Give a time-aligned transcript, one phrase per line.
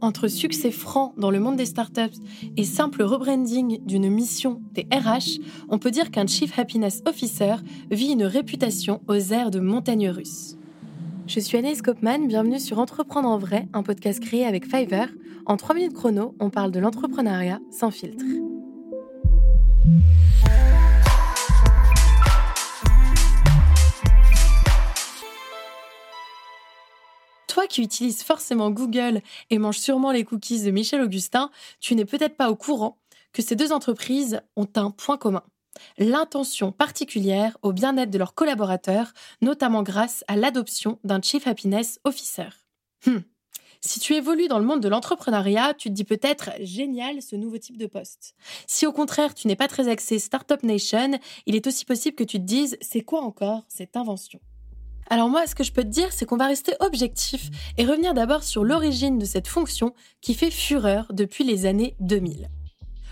[0.00, 2.18] Entre succès franc dans le monde des startups
[2.56, 7.56] et simple rebranding d'une mission des RH, on peut dire qu'un Chief Happiness Officer
[7.90, 10.56] vit une réputation aux airs de montagne russe.
[11.26, 15.08] Je suis Anaïs Kopman, bienvenue sur Entreprendre en vrai, un podcast créé avec Fiverr.
[15.46, 18.24] En 3 minutes chrono, on parle de l'entrepreneuriat sans filtre.
[27.52, 32.06] Toi qui utilises forcément Google et manges sûrement les cookies de Michel Augustin, tu n'es
[32.06, 32.96] peut-être pas au courant
[33.34, 35.42] que ces deux entreprises ont un point commun.
[35.98, 39.12] L'intention particulière au bien-être de leurs collaborateurs,
[39.42, 42.48] notamment grâce à l'adoption d'un Chief Happiness Officer.
[43.04, 43.18] Hmm.
[43.82, 47.58] Si tu évolues dans le monde de l'entrepreneuriat, tu te dis peut-être génial ce nouveau
[47.58, 48.34] type de poste.
[48.66, 52.24] Si au contraire tu n'es pas très axé Startup Nation, il est aussi possible que
[52.24, 54.40] tu te dises c'est quoi encore cette invention?
[55.12, 58.14] Alors moi, ce que je peux te dire, c'est qu'on va rester objectif et revenir
[58.14, 62.48] d'abord sur l'origine de cette fonction qui fait fureur depuis les années 2000.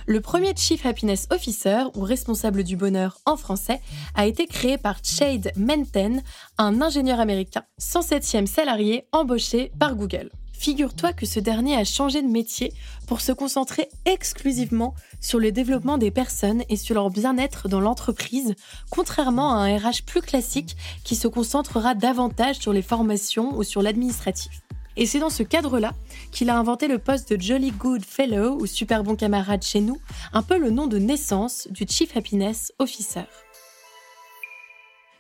[0.07, 3.83] Le premier Chief Happiness Officer, ou responsable du bonheur en français,
[4.15, 6.23] a été créé par Chade Menten,
[6.57, 10.31] un ingénieur américain, 107e salarié embauché par Google.
[10.61, 12.75] Figure-toi que ce dernier a changé de métier
[13.07, 18.55] pour se concentrer exclusivement sur le développement des personnes et sur leur bien-être dans l'entreprise,
[18.91, 23.81] contrairement à un RH plus classique qui se concentrera davantage sur les formations ou sur
[23.81, 24.61] l'administratif.
[24.99, 25.95] Et c'est dans ce cadre-là
[26.31, 29.99] qu'il a inventé le poste de Jolly Good Fellow ou super bon camarade chez nous,
[30.35, 33.25] un peu le nom de naissance du Chief Happiness Officer.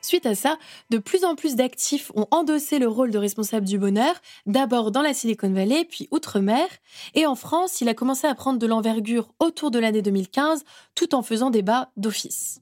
[0.03, 0.59] Suite à ça,
[0.91, 4.15] de plus en plus d'actifs ont endossé le rôle de responsable du bonheur,
[4.47, 6.67] d'abord dans la Silicon Valley, puis outre-mer,
[7.15, 11.15] et en France, il a commencé à prendre de l'envergure autour de l'année 2015, tout
[11.15, 12.61] en faisant débat d'office.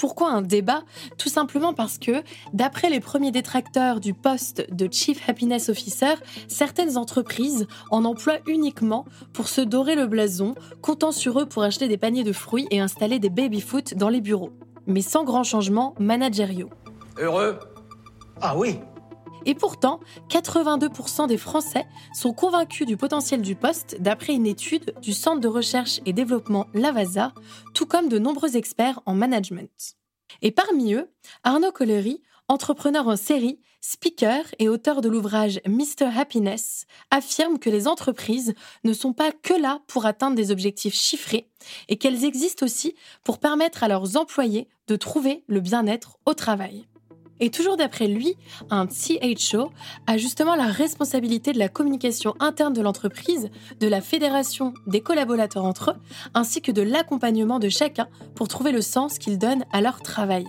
[0.00, 0.82] Pourquoi un débat?
[1.18, 2.22] Tout simplement parce que,
[2.54, 6.14] d'après les premiers détracteurs du poste de Chief Happiness Officer,
[6.48, 9.04] certaines entreprises en emploient uniquement
[9.34, 12.80] pour se dorer le blason, comptant sur eux pour acheter des paniers de fruits et
[12.80, 14.52] installer des baby-foot dans les bureaux.
[14.86, 16.70] Mais sans grands changements managériaux.
[17.20, 17.58] Heureux
[18.40, 18.80] Ah oui
[19.46, 25.14] et pourtant, 82% des Français sont convaincus du potentiel du poste d'après une étude du
[25.14, 27.32] Centre de recherche et développement Lavasa,
[27.72, 29.96] tout comme de nombreux experts en management.
[30.42, 31.10] Et parmi eux,
[31.42, 36.10] Arnaud Collery, entrepreneur en série, speaker et auteur de l'ouvrage Mr.
[36.18, 38.54] Happiness, affirme que les entreprises
[38.84, 41.50] ne sont pas que là pour atteindre des objectifs chiffrés
[41.88, 42.94] et qu'elles existent aussi
[43.24, 46.89] pour permettre à leurs employés de trouver le bien-être au travail.
[47.40, 48.36] Et toujours d'après lui,
[48.70, 49.70] un CHO
[50.06, 55.64] a justement la responsabilité de la communication interne de l'entreprise, de la fédération des collaborateurs
[55.64, 56.00] entre eux,
[56.34, 60.44] ainsi que de l'accompagnement de chacun pour trouver le sens qu'ils donnent à leur travail.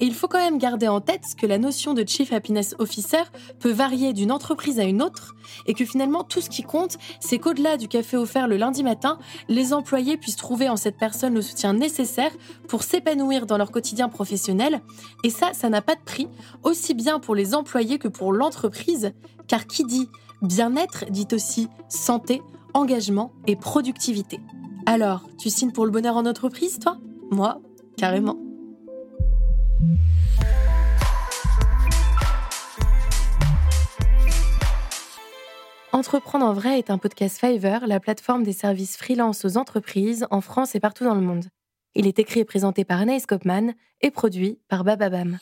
[0.00, 3.22] Et il faut quand même garder en tête que la notion de Chief Happiness Officer
[3.58, 5.34] peut varier d'une entreprise à une autre
[5.66, 9.18] et que finalement tout ce qui compte, c'est qu'au-delà du café offert le lundi matin,
[9.48, 12.32] les employés puissent trouver en cette personne le soutien nécessaire
[12.68, 14.80] pour s'épanouir dans leur quotidien professionnel.
[15.24, 16.28] Et ça, ça n'a pas de prix,
[16.62, 19.12] aussi bien pour les employés que pour l'entreprise,
[19.48, 20.08] car qui dit
[20.42, 22.42] bien-être dit aussi santé,
[22.74, 24.40] engagement et productivité.
[24.86, 26.98] Alors, tu signes pour le bonheur en entreprise, toi?
[27.30, 27.60] Moi,
[27.96, 28.49] carrément.
[36.00, 40.40] Entreprendre en vrai est un podcast Fiverr, la plateforme des services freelance aux entreprises en
[40.40, 41.44] France et partout dans le monde.
[41.94, 45.38] Il est écrit et présenté par Anaïs Kopman et produit par Bababam.